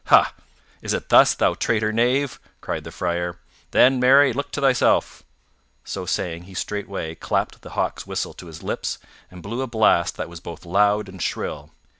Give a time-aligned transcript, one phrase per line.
[0.05, 0.33] "Ha!
[0.81, 3.37] Is it thus, thou traitor knave!" cried the Friar.
[3.69, 5.21] "Then, marry, look to thyself!"
[5.83, 8.97] So saying, he straightway clapped the hawk's whistle to his lips
[9.29, 11.69] and blew a blast that was both loud and shrill.